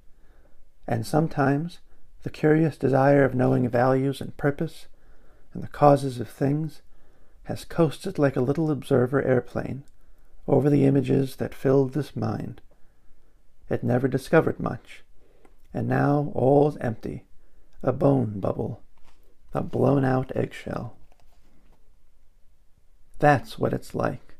And 0.88 1.06
sometimes 1.06 1.80
the 2.22 2.30
curious 2.30 2.76
desire 2.76 3.24
of 3.24 3.34
knowing 3.34 3.68
values 3.68 4.20
and 4.20 4.36
purpose 4.36 4.86
and 5.54 5.62
the 5.62 5.68
causes 5.68 6.20
of 6.20 6.28
things 6.28 6.82
has 7.44 7.64
coasted 7.64 8.18
like 8.18 8.36
a 8.36 8.40
little 8.40 8.70
observer 8.70 9.22
airplane 9.22 9.84
over 10.46 10.70
the 10.70 10.84
images 10.84 11.36
that 11.36 11.54
filled 11.54 11.92
this 11.92 12.16
mind. 12.16 12.60
It 13.68 13.82
never 13.82 14.08
discovered 14.08 14.60
much, 14.60 15.02
and 15.72 15.88
now 15.88 16.32
all's 16.34 16.76
empty, 16.78 17.24
a 17.82 17.92
bone 17.92 18.38
bubble, 18.40 18.82
a 19.54 19.62
blown 19.62 20.04
out 20.04 20.30
eggshell. 20.34 20.96
That's 23.18 23.58
what 23.58 23.72
it's 23.72 23.94
like. 23.94 24.34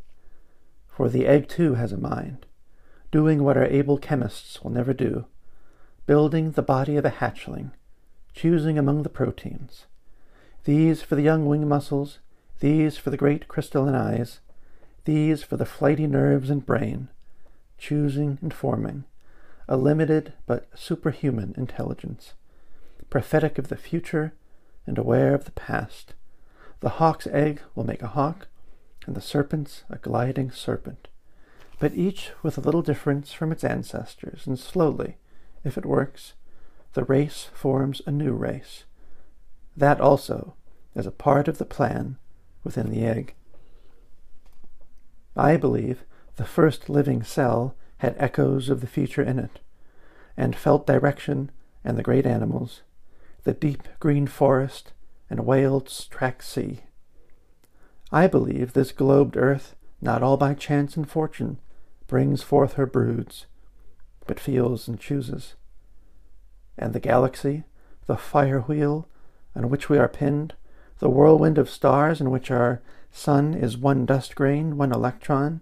For 0.89 1.09
the 1.09 1.27
egg 1.27 1.49
too 1.49 1.75
has 1.75 1.93
a 1.93 1.97
mind, 1.97 2.47
doing 3.11 3.43
what 3.43 3.57
our 3.57 3.65
able 3.65 3.99
chemists 3.99 4.63
will 4.63 4.71
never 4.71 4.93
do, 4.93 5.27
building 6.07 6.53
the 6.53 6.63
body 6.63 6.97
of 6.97 7.05
a 7.05 7.11
hatchling, 7.11 7.71
choosing 8.35 8.79
among 8.79 9.03
the 9.03 9.09
proteins. 9.09 9.87
These 10.65 11.03
for 11.03 11.15
the 11.15 11.23
young 11.23 11.47
wing 11.47 11.69
muscles, 11.69 12.19
these 12.61 12.97
for 12.97 13.11
the 13.11 13.17
great 13.17 13.49
crystalline 13.49 13.95
eyes, 13.95 14.41
these 15.05 15.43
for 15.43 15.57
the 15.57 15.67
flighty 15.67 16.07
nerves 16.07 16.51
and 16.51 16.65
brain, 16.65 17.09
choosing 17.79 18.39
and 18.41 18.55
forming, 18.55 19.05
a 19.69 19.77
limited 19.77 20.33
but 20.47 20.69
superhuman 20.75 21.55
intelligence, 21.57 22.35
prophetic 23.11 23.59
of 23.59 23.69
the 23.69 23.77
future 23.77 24.33
and 24.87 24.99
aware 24.99 25.35
of 25.35 25.45
the 25.45 25.53
past. 25.53 26.15
The 26.81 26.91
hawk's 26.91 27.27
egg 27.29 27.61
will 27.75 27.85
make 27.85 28.03
a 28.03 28.09
hawk, 28.09 28.49
and 29.07 29.15
the 29.15 29.21
serpent's 29.21 29.85
a 29.91 29.99
gliding 29.99 30.51
serpent, 30.51 31.09
but 31.79 31.95
each 31.95 32.31
with 32.43 32.59
a 32.59 32.61
little 32.61 32.83
difference 32.83 33.33
from 33.33 33.53
its 33.53 33.65
ancestors, 33.65 34.47
and 34.47 34.59
slowly, 34.59 35.17
if 35.65 35.79
it 35.79 35.87
works, 35.87 36.35
the 36.95 37.05
race 37.05 37.49
forms 37.55 38.03
a 38.07 38.11
new 38.11 38.33
race. 38.33 38.85
That 39.77 40.01
also 40.01 40.55
is 40.95 41.07
a 41.07 41.11
part 41.11 41.49
of 41.49 41.59
the 41.59 41.65
plan 41.65 42.19
within 42.65 42.91
the 42.91 43.05
egg. 43.05 43.35
I 45.37 45.57
believe 45.57 46.05
the 46.37 46.45
first 46.45 46.89
living 46.89 47.23
cell 47.23 47.75
had 47.99 48.17
echoes 48.19 48.69
of 48.69 48.81
the 48.81 48.87
future 48.87 49.23
in 49.23 49.39
it, 49.39 49.61
and 50.37 50.57
felt 50.57 50.87
direction 50.87 51.51
and 51.85 51.97
the 51.97 52.03
great 52.03 52.27
animals, 52.27 52.83
the 53.45 53.53
deep 53.53 53.89
green 54.01 54.27
forest 54.27 54.93
and 55.31 55.47
whale's 55.47 56.07
track 56.07 56.43
sea. 56.43 56.81
I 58.11 58.27
believe 58.27 58.73
this 58.73 58.93
globed 58.93 59.37
earth, 59.37 59.75
not 60.01 60.23
all 60.23 60.37
by 60.37 60.55
chance 60.55 60.97
and 60.97 61.09
fortune, 61.09 61.59
brings 62.07 62.43
forth 62.43 62.75
her 62.75 62.87
broods, 62.87 63.47
but 64.27 64.41
feels 64.41 64.89
and 64.89 64.99
chooses. 65.01 65.55
And 66.79 66.93
the 66.93 67.01
galaxy, 67.01 67.65
the 68.07 68.17
fire 68.17 68.61
wheel 68.61 69.09
on 69.55 69.69
which 69.69 69.89
we 69.89 69.99
are 69.99 70.09
pinned, 70.09 70.55
the 70.99 71.11
whirlwind 71.11 71.59
of 71.59 71.69
stars 71.69 72.21
in 72.21 72.31
which 72.31 72.51
our 72.51 72.81
sun 73.11 73.55
is 73.55 73.77
one 73.77 74.07
dust 74.07 74.35
grain, 74.35 74.77
one 74.77 74.93
electron, 74.93 75.61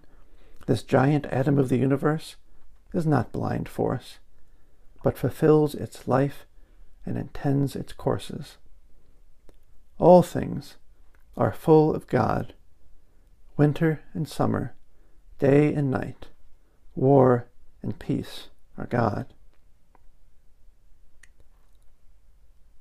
this 0.67 0.83
giant 0.83 1.25
atom 1.27 1.57
of 1.57 1.69
the 1.69 1.77
universe, 1.77 2.35
is 2.93 3.05
not 3.05 3.31
blind 3.31 3.67
force, 3.67 4.19
but 5.03 5.17
fulfills 5.17 5.75
its 5.75 6.07
life 6.07 6.45
and 7.05 7.17
intends 7.17 7.75
its 7.75 7.93
courses. 7.93 8.57
All 9.97 10.21
things 10.21 10.77
are 11.35 11.51
full 11.51 11.93
of 11.93 12.07
God, 12.07 12.53
winter 13.57 14.01
and 14.13 14.27
summer, 14.27 14.75
day 15.39 15.73
and 15.73 15.89
night, 15.89 16.27
war 16.95 17.47
and 17.81 17.97
peace 17.97 18.47
are 18.77 18.87
God. 18.87 19.33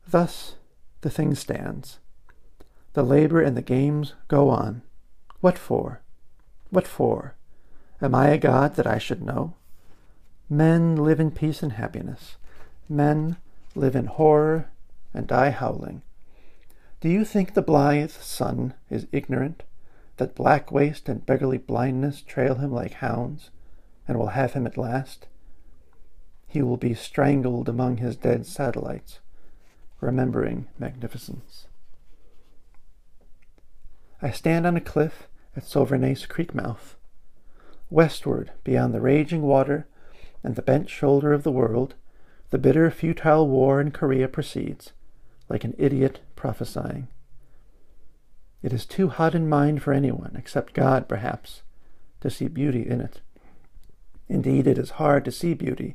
Thus 0.06 0.56
the 1.02 1.10
thing 1.10 1.34
stands. 1.34 1.98
The 2.92 3.02
labor 3.02 3.40
and 3.40 3.56
the 3.56 3.62
games 3.62 4.14
go 4.28 4.48
on. 4.50 4.82
What 5.40 5.56
for? 5.56 6.02
What 6.70 6.86
for? 6.86 7.34
Am 8.02 8.14
I 8.14 8.28
a 8.28 8.38
God 8.38 8.74
that 8.74 8.86
I 8.86 8.98
should 8.98 9.22
know? 9.22 9.54
Men 10.48 10.96
live 10.96 11.20
in 11.20 11.30
peace 11.30 11.62
and 11.62 11.72
happiness. 11.72 12.36
Men 12.88 13.36
live 13.74 13.94
in 13.94 14.06
horror 14.06 14.70
and 15.14 15.26
die 15.26 15.50
howling. 15.50 16.02
Do 17.00 17.08
you 17.08 17.24
think 17.24 17.54
the 17.54 17.62
blithe 17.62 18.10
sun 18.10 18.74
is 18.90 19.06
ignorant 19.12 19.62
that 20.16 20.34
black 20.34 20.70
waste 20.70 21.08
and 21.08 21.24
beggarly 21.24 21.56
blindness 21.56 22.20
trail 22.20 22.56
him 22.56 22.72
like 22.72 22.94
hounds 22.94 23.50
and 24.06 24.18
will 24.18 24.28
have 24.28 24.52
him 24.54 24.66
at 24.66 24.76
last? 24.76 25.28
He 26.50 26.62
will 26.62 26.76
be 26.76 26.94
strangled 26.94 27.68
among 27.68 27.98
his 27.98 28.16
dead 28.16 28.44
satellites, 28.44 29.20
remembering 30.00 30.66
magnificence. 30.80 31.68
I 34.20 34.32
stand 34.32 34.66
on 34.66 34.76
a 34.76 34.80
cliff 34.80 35.28
at 35.56 35.62
Soberanes 35.62 36.28
Creek 36.28 36.52
mouth. 36.52 36.96
Westward, 37.88 38.50
beyond 38.64 38.92
the 38.92 39.00
raging 39.00 39.42
water 39.42 39.86
and 40.42 40.56
the 40.56 40.62
bent 40.62 40.90
shoulder 40.90 41.32
of 41.32 41.44
the 41.44 41.52
world, 41.52 41.94
the 42.50 42.58
bitter, 42.58 42.90
futile 42.90 43.46
war 43.46 43.80
in 43.80 43.92
Korea 43.92 44.26
proceeds, 44.26 44.92
like 45.48 45.62
an 45.62 45.76
idiot 45.78 46.18
prophesying. 46.34 47.06
It 48.60 48.72
is 48.72 48.86
too 48.86 49.08
hot 49.08 49.36
in 49.36 49.48
mind 49.48 49.84
for 49.84 49.92
anyone, 49.92 50.34
except 50.36 50.74
God, 50.74 51.08
perhaps, 51.08 51.62
to 52.22 52.28
see 52.28 52.48
beauty 52.48 52.84
in 52.84 53.00
it. 53.00 53.20
Indeed, 54.28 54.66
it 54.66 54.78
is 54.78 54.90
hard 54.90 55.24
to 55.26 55.30
see 55.30 55.54
beauty 55.54 55.94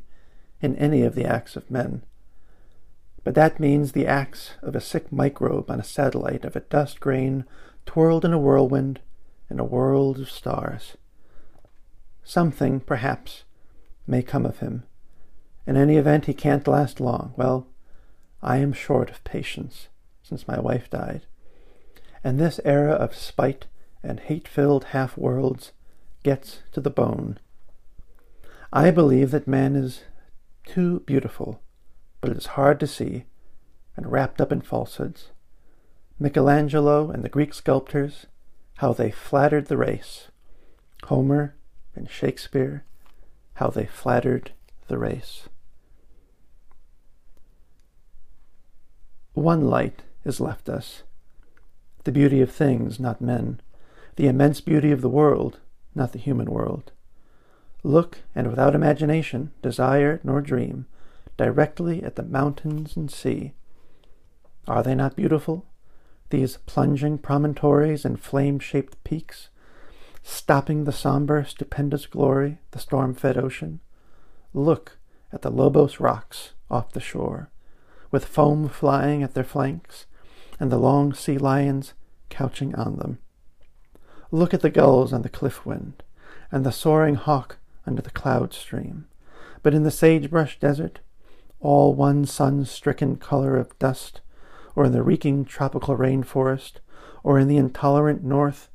in 0.65 0.75
any 0.75 1.03
of 1.03 1.15
the 1.15 1.25
acts 1.25 1.55
of 1.55 1.71
men. 1.71 2.01
But 3.23 3.35
that 3.35 3.59
means 3.59 3.91
the 3.91 4.07
acts 4.07 4.51
of 4.61 4.75
a 4.75 4.81
sick 4.81 5.11
microbe 5.11 5.69
on 5.69 5.79
a 5.79 5.83
satellite 5.83 6.43
of 6.43 6.55
a 6.55 6.61
dust 6.61 6.99
grain 6.99 7.45
twirled 7.85 8.25
in 8.25 8.33
a 8.33 8.39
whirlwind 8.39 8.99
in 9.49 9.59
a 9.59 9.63
world 9.63 10.19
of 10.19 10.29
stars. 10.29 10.97
Something, 12.23 12.79
perhaps, 12.79 13.43
may 14.07 14.21
come 14.21 14.45
of 14.45 14.59
him. 14.59 14.83
In 15.67 15.77
any 15.77 15.97
event, 15.97 16.25
he 16.25 16.33
can't 16.33 16.67
last 16.67 16.99
long. 16.99 17.33
Well, 17.37 17.67
I 18.41 18.57
am 18.57 18.73
short 18.73 19.09
of 19.09 19.23
patience 19.23 19.87
since 20.23 20.47
my 20.47 20.59
wife 20.59 20.89
died. 20.89 21.21
And 22.23 22.39
this 22.39 22.59
era 22.65 22.93
of 22.93 23.15
spite 23.15 23.67
and 24.03 24.19
hate 24.19 24.47
filled 24.47 24.85
half 24.85 25.17
worlds 25.17 25.71
gets 26.23 26.61
to 26.71 26.81
the 26.81 26.89
bone. 26.89 27.39
I 28.73 28.91
believe 28.91 29.31
that 29.31 29.47
man 29.47 29.75
is 29.75 30.01
too 30.65 31.01
beautiful, 31.01 31.61
but 32.21 32.31
it 32.31 32.37
is 32.37 32.47
hard 32.47 32.79
to 32.79 32.87
see 32.87 33.25
and 33.95 34.11
wrapped 34.11 34.41
up 34.41 34.51
in 34.51 34.61
falsehoods. 34.61 35.31
Michelangelo 36.19 37.11
and 37.11 37.23
the 37.23 37.29
Greek 37.29 37.53
sculptors, 37.53 38.25
how 38.77 38.93
they 38.93 39.11
flattered 39.11 39.67
the 39.67 39.77
race. 39.77 40.29
Homer 41.05 41.55
and 41.95 42.09
Shakespeare, 42.09 42.83
how 43.55 43.69
they 43.69 43.85
flattered 43.85 44.51
the 44.87 44.97
race. 44.97 45.47
One 49.33 49.65
light 49.65 50.03
is 50.23 50.39
left 50.39 50.69
us 50.69 51.03
the 52.05 52.11
beauty 52.11 52.39
of 52.39 52.51
things, 52.51 52.99
not 52.99 53.19
men, 53.19 53.59
the 54.15 54.27
immense 54.27 54.61
beauty 54.61 54.91
of 54.91 55.01
the 55.01 55.09
world, 55.09 55.59
not 55.95 56.11
the 56.11 56.19
human 56.19 56.49
world. 56.51 56.91
Look, 57.85 58.23
and 58.33 58.49
without 58.49 58.73
imagination, 58.73 59.51
desire, 59.61 60.19
nor 60.23 60.41
dream, 60.41 60.87
directly 61.37 62.01
at 62.01 62.15
the 62.15 62.23
mountains 62.23 62.97
and 62.97 63.11
sea. 63.11 63.53
Are 64.67 64.81
they 64.81 64.95
not 64.95 65.15
beautiful? 65.15 65.67
these 66.31 66.57
plunging 66.65 67.19
promontories 67.19 68.03
and 68.03 68.19
flame 68.19 68.57
shaped 68.59 69.01
peaks, 69.03 69.49
stopping 70.23 70.85
the 70.85 70.91
somber, 70.91 71.45
stupendous 71.45 72.07
glory, 72.07 72.57
the 72.71 72.79
storm 72.79 73.13
fed 73.13 73.37
ocean. 73.37 73.79
Look 74.51 74.97
at 75.31 75.43
the 75.43 75.51
Lobos 75.51 75.99
rocks 75.99 76.53
off 76.69 76.91
the 76.93 76.99
shore, 76.99 77.51
with 78.09 78.25
foam 78.25 78.67
flying 78.67 79.21
at 79.21 79.35
their 79.35 79.43
flanks, 79.43 80.07
and 80.59 80.71
the 80.71 80.79
long 80.79 81.13
sea 81.13 81.37
lions 81.37 81.93
couching 82.29 82.73
on 82.73 82.97
them. 82.97 83.19
Look 84.31 84.53
at 84.53 84.61
the 84.61 84.69
gulls 84.69 85.13
on 85.13 85.21
the 85.21 85.29
cliff 85.29 85.65
wind, 85.65 86.01
and 86.51 86.65
the 86.65 86.71
soaring 86.71 87.15
hawk 87.15 87.59
under 87.85 88.01
the 88.01 88.11
cloud 88.11 88.53
stream. 88.53 89.07
But 89.63 89.73
in 89.73 89.83
the 89.83 89.91
sagebrush 89.91 90.59
desert, 90.59 90.99
all 91.59 91.93
one 91.93 92.25
sun 92.25 92.65
stricken 92.65 93.17
color 93.17 93.57
of 93.57 93.77
dust, 93.79 94.21
or 94.75 94.85
in 94.85 94.91
the 94.91 95.03
reeking 95.03 95.45
tropical 95.45 95.97
rainforest, 95.97 96.73
or 97.23 97.39
in 97.39 97.47
the 97.47 97.57
intolerant 97.57 98.23
north 98.23 98.69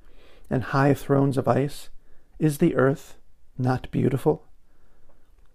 and 0.48 0.64
high 0.64 0.94
thrones 0.94 1.38
of 1.38 1.46
ice, 1.46 1.90
is 2.38 2.58
the 2.58 2.74
earth 2.74 3.16
not 3.56 3.90
beautiful? 3.90 4.46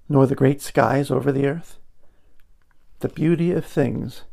Nor 0.07 0.27
the 0.27 0.35
great 0.35 0.61
skies 0.61 1.09
over 1.09 1.31
the 1.31 1.47
earth? 1.47 1.79
The 2.99 3.09
beauty 3.09 3.51
of 3.51 3.65
things 3.65 4.23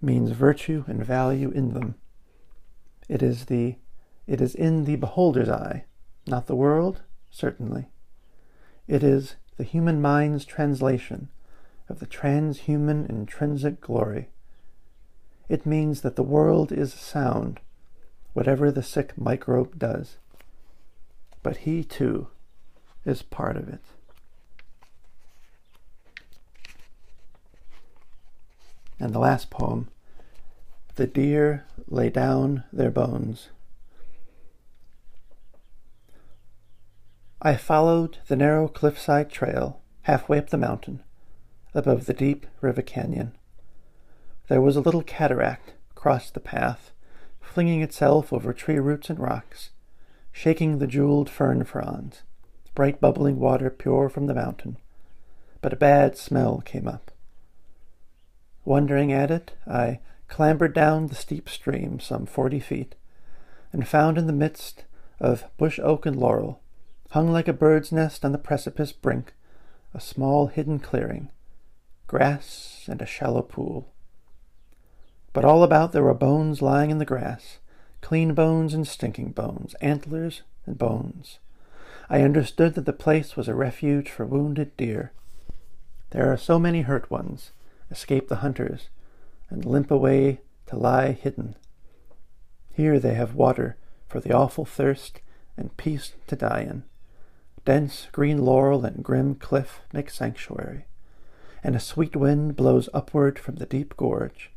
means 0.00 0.30
virtue 0.30 0.84
and 0.86 1.04
value 1.04 1.50
in 1.50 1.72
them. 1.72 1.94
It 3.08 3.22
is 3.22 3.46
the 3.46 3.76
it 4.26 4.40
is 4.40 4.54
in 4.54 4.84
the 4.84 4.96
beholder's 4.96 5.48
eye, 5.48 5.86
not 6.26 6.46
the 6.46 6.54
world 6.54 7.02
certainly. 7.30 7.88
It 8.92 9.02
is 9.02 9.36
the 9.56 9.64
human 9.64 10.02
mind's 10.02 10.44
translation 10.44 11.30
of 11.88 11.98
the 11.98 12.06
transhuman 12.06 13.08
intrinsic 13.08 13.80
glory. 13.80 14.28
It 15.48 15.64
means 15.64 16.02
that 16.02 16.14
the 16.14 16.22
world 16.22 16.70
is 16.70 16.92
sound, 16.92 17.60
whatever 18.34 18.70
the 18.70 18.82
sick 18.82 19.16
microbe 19.16 19.78
does. 19.78 20.18
But 21.42 21.56
he, 21.64 21.82
too, 21.82 22.26
is 23.06 23.22
part 23.22 23.56
of 23.56 23.66
it. 23.66 23.80
And 29.00 29.14
the 29.14 29.18
last 29.18 29.48
poem 29.48 29.88
The 30.96 31.06
deer 31.06 31.64
lay 31.88 32.10
down 32.10 32.64
their 32.70 32.90
bones. 32.90 33.48
I 37.44 37.56
followed 37.56 38.18
the 38.28 38.36
narrow 38.36 38.68
cliffside 38.68 39.28
trail 39.28 39.80
halfway 40.02 40.38
up 40.38 40.50
the 40.50 40.56
mountain, 40.56 41.02
above 41.74 42.06
the 42.06 42.14
deep 42.14 42.46
river 42.60 42.82
canyon. 42.82 43.36
There 44.46 44.60
was 44.60 44.76
a 44.76 44.80
little 44.80 45.02
cataract 45.02 45.72
crossed 45.96 46.34
the 46.34 46.40
path, 46.40 46.92
flinging 47.40 47.82
itself 47.82 48.32
over 48.32 48.52
tree 48.52 48.78
roots 48.78 49.10
and 49.10 49.18
rocks, 49.18 49.70
shaking 50.30 50.78
the 50.78 50.86
jeweled 50.86 51.28
fern 51.28 51.64
fronds, 51.64 52.22
bright 52.76 53.00
bubbling 53.00 53.40
water 53.40 53.70
pure 53.70 54.08
from 54.08 54.28
the 54.28 54.34
mountain. 54.34 54.76
But 55.60 55.72
a 55.72 55.76
bad 55.76 56.16
smell 56.16 56.62
came 56.64 56.86
up. 56.86 57.10
Wondering 58.64 59.12
at 59.12 59.32
it, 59.32 59.50
I 59.66 59.98
clambered 60.28 60.74
down 60.74 61.08
the 61.08 61.16
steep 61.16 61.48
stream 61.48 61.98
some 61.98 62.24
forty 62.24 62.60
feet, 62.60 62.94
and 63.72 63.88
found 63.88 64.16
in 64.16 64.28
the 64.28 64.32
midst 64.32 64.84
of 65.18 65.44
bush 65.56 65.80
oak 65.82 66.06
and 66.06 66.16
laurel 66.16 66.61
hung 67.12 67.30
like 67.30 67.46
a 67.46 67.52
bird's 67.52 67.92
nest 67.92 68.24
on 68.24 68.32
the 68.32 68.38
precipice 68.38 68.90
brink, 68.90 69.34
a 69.92 70.00
small 70.00 70.46
hidden 70.46 70.78
clearing, 70.78 71.28
grass 72.06 72.86
and 72.88 73.02
a 73.02 73.06
shallow 73.06 73.42
pool. 73.42 73.92
But 75.34 75.44
all 75.44 75.62
about 75.62 75.92
there 75.92 76.02
were 76.02 76.14
bones 76.14 76.62
lying 76.62 76.90
in 76.90 76.96
the 76.96 77.04
grass, 77.04 77.58
clean 78.00 78.32
bones 78.32 78.72
and 78.72 78.88
stinking 78.88 79.32
bones, 79.32 79.74
antlers 79.82 80.40
and 80.64 80.78
bones. 80.78 81.38
I 82.08 82.22
understood 82.22 82.74
that 82.76 82.86
the 82.86 82.94
place 82.94 83.36
was 83.36 83.46
a 83.46 83.54
refuge 83.54 84.08
for 84.08 84.24
wounded 84.24 84.74
deer. 84.78 85.12
There 86.12 86.32
are 86.32 86.38
so 86.38 86.58
many 86.58 86.80
hurt 86.80 87.10
ones, 87.10 87.52
escape 87.90 88.28
the 88.28 88.36
hunters, 88.36 88.88
and 89.50 89.66
limp 89.66 89.90
away 89.90 90.40
to 90.68 90.76
lie 90.76 91.12
hidden. 91.12 91.56
Here 92.72 92.98
they 92.98 93.12
have 93.12 93.34
water 93.34 93.76
for 94.08 94.18
the 94.18 94.32
awful 94.32 94.64
thirst 94.64 95.20
and 95.58 95.76
peace 95.76 96.12
to 96.28 96.36
die 96.36 96.62
in. 96.62 96.84
Dense 97.64 98.08
green 98.10 98.38
laurel 98.38 98.84
and 98.84 99.04
grim 99.04 99.36
cliff 99.36 99.82
make 99.92 100.10
sanctuary, 100.10 100.86
and 101.62 101.76
a 101.76 101.80
sweet 101.80 102.16
wind 102.16 102.56
blows 102.56 102.88
upward 102.92 103.38
from 103.38 103.56
the 103.56 103.66
deep 103.66 103.96
gorge. 103.96 104.50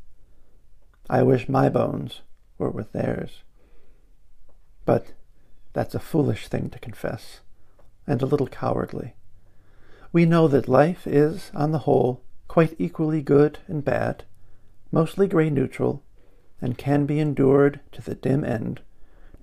I 1.07 1.21
wish 1.21 1.47
my 1.47 1.69
bones 1.69 2.21
were 2.57 2.71
with 2.71 2.93
theirs. 2.93 3.43
But 4.85 5.13
that's 5.73 5.93
a 5.93 5.99
foolish 5.99 6.47
thing 6.47 6.71
to 6.71 6.79
confess, 6.79 7.41
and 8.07 8.23
a 8.23 8.25
little 8.25 8.47
cowardly. 8.47 9.13
We 10.11 10.25
know 10.25 10.47
that 10.47 10.67
life 10.67 11.05
is, 11.05 11.51
on 11.53 11.71
the 11.71 11.79
whole, 11.79 12.23
quite 12.47 12.75
equally 12.79 13.21
good 13.21 13.59
and 13.67 13.85
bad, 13.85 14.23
mostly 14.91 15.27
gray 15.27 15.51
neutral, 15.51 16.01
and 16.59 16.75
can 16.75 17.05
be 17.05 17.19
endured 17.19 17.81
to 17.91 18.01
the 18.01 18.15
dim 18.15 18.43
end, 18.43 18.81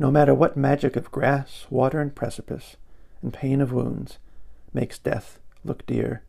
no 0.01 0.11
matter 0.11 0.35
what 0.35 0.57
magic 0.57 0.96
of 0.96 1.12
grass, 1.12 1.66
water, 1.70 2.01
and 2.01 2.16
precipice 2.16 2.77
and 3.23 3.33
pain 3.33 3.61
of 3.61 3.73
wounds 3.73 4.19
makes 4.73 4.99
death 4.99 5.39
look 5.65 5.87
dear. 5.87 6.23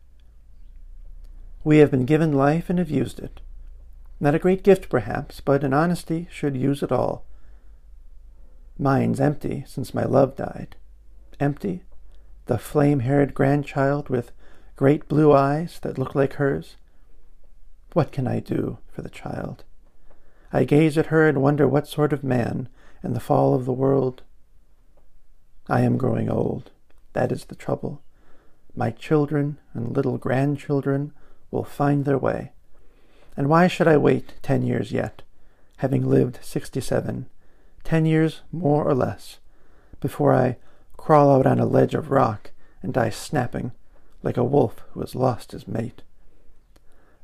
We 1.64 1.78
have 1.78 1.90
been 1.90 2.04
given 2.04 2.32
life 2.32 2.70
and 2.70 2.78
have 2.78 2.90
used 2.90 3.18
it. 3.18 3.40
Not 4.20 4.34
a 4.34 4.38
great 4.38 4.62
gift, 4.62 4.88
perhaps, 4.88 5.40
but 5.40 5.64
in 5.64 5.72
honesty 5.72 6.28
should 6.30 6.56
use 6.56 6.82
it 6.82 6.92
all. 6.92 7.24
Mine's 8.78 9.20
empty 9.20 9.64
since 9.66 9.94
my 9.94 10.04
love 10.04 10.36
died. 10.36 10.76
Empty? 11.40 11.82
The 12.46 12.58
flame 12.58 13.00
haired 13.00 13.34
grandchild 13.34 14.08
with 14.08 14.32
great 14.76 15.08
blue 15.08 15.32
eyes 15.32 15.78
that 15.80 15.98
look 15.98 16.14
like 16.14 16.34
hers? 16.34 16.76
What 17.92 18.12
can 18.12 18.26
I 18.26 18.40
do 18.40 18.78
for 18.92 19.02
the 19.02 19.08
child? 19.08 19.64
I 20.52 20.64
gaze 20.64 20.98
at 20.98 21.06
her 21.06 21.28
and 21.28 21.40
wonder 21.40 21.66
what 21.66 21.88
sort 21.88 22.12
of 22.12 22.22
man, 22.22 22.68
in 23.02 23.14
the 23.14 23.20
fall 23.20 23.54
of 23.54 23.64
the 23.64 23.72
world. 23.72 24.22
I 25.68 25.80
am 25.80 25.96
growing 25.96 26.28
old. 26.28 26.70
That 27.14 27.32
is 27.32 27.46
the 27.46 27.56
trouble. 27.56 28.02
My 28.76 28.90
children 28.90 29.58
and 29.72 29.96
little 29.96 30.18
grandchildren 30.18 31.12
will 31.50 31.64
find 31.64 32.04
their 32.04 32.18
way. 32.18 32.52
And 33.36 33.48
why 33.48 33.66
should 33.66 33.88
I 33.88 33.96
wait 33.96 34.34
ten 34.42 34.62
years 34.62 34.92
yet, 34.92 35.22
having 35.78 36.08
lived 36.08 36.38
sixty-seven, 36.42 37.26
ten 37.82 38.04
years 38.04 38.42
more 38.52 38.84
or 38.84 38.94
less, 38.94 39.38
before 40.00 40.34
I 40.34 40.56
crawl 40.96 41.34
out 41.36 41.46
on 41.46 41.58
a 41.58 41.66
ledge 41.66 41.94
of 41.94 42.10
rock 42.10 42.50
and 42.82 42.92
die 42.92 43.10
snapping 43.10 43.72
like 44.22 44.36
a 44.36 44.44
wolf 44.44 44.84
who 44.92 45.00
has 45.00 45.14
lost 45.14 45.52
his 45.52 45.66
mate? 45.68 46.02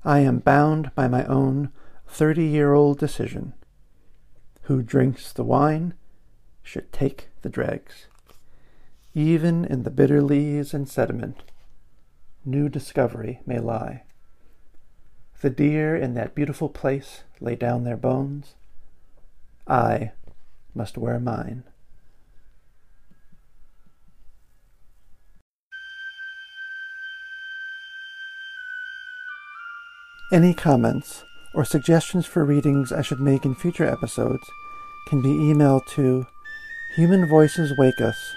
I 0.04 0.20
am 0.20 0.38
bound 0.38 0.92
by 0.94 1.08
my 1.08 1.24
own 1.26 1.70
thirty-year-old 2.08 2.98
decision. 2.98 3.54
Who 4.62 4.82
drinks 4.82 5.32
the 5.32 5.44
wine 5.44 5.94
should 6.62 6.92
take 6.92 7.28
the 7.42 7.48
dregs. 7.48 8.06
Even 9.14 9.64
in 9.64 9.82
the 9.82 9.90
bitter 9.90 10.22
leaves 10.22 10.72
and 10.72 10.88
sediment, 10.88 11.42
new 12.44 12.68
discovery 12.68 13.40
may 13.44 13.58
lie. 13.58 14.04
The 15.40 15.50
deer 15.50 15.96
in 15.96 16.14
that 16.14 16.34
beautiful 16.34 16.68
place 16.68 17.24
lay 17.40 17.56
down 17.56 17.82
their 17.82 17.96
bones. 17.96 18.54
I 19.66 20.12
must 20.74 20.96
wear 20.96 21.18
mine. 21.18 21.64
Any 30.32 30.54
comments 30.54 31.24
or 31.54 31.64
suggestions 31.64 32.26
for 32.26 32.44
readings 32.44 32.92
I 32.92 33.02
should 33.02 33.18
make 33.18 33.44
in 33.44 33.56
future 33.56 33.84
episodes 33.84 34.48
can 35.08 35.20
be 35.20 35.30
emailed 35.30 35.86
to 35.94 36.26
Human 36.94 37.28
Voices 37.28 37.76
Wake 37.76 38.00
Us 38.00 38.36